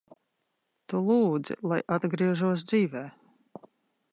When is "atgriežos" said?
1.97-2.65